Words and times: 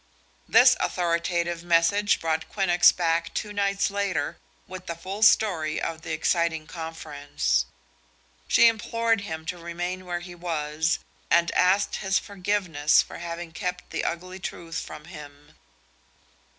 This 0.49 0.75
authoritative 0.79 1.63
message 1.63 2.19
brought 2.19 2.49
Quinnox 2.49 2.91
back 2.91 3.31
two 3.35 3.53
nights 3.53 3.91
later 3.91 4.39
with 4.65 4.87
the 4.87 4.95
full 4.95 5.21
story 5.21 5.79
of 5.79 6.01
the 6.01 6.11
exciting 6.11 6.65
conference. 6.65 7.67
She 8.47 8.65
implored 8.67 9.21
him 9.21 9.45
to 9.45 9.59
remain 9.59 10.07
where 10.07 10.21
he 10.21 10.33
was, 10.33 10.97
and 11.29 11.51
asked 11.51 11.97
his 11.97 12.17
forgiveness 12.17 13.03
for 13.03 13.19
having 13.19 13.51
kept 13.51 13.91
the 13.91 14.03
ugly 14.03 14.39
truth 14.39 14.79
from 14.79 15.05
him. 15.05 15.51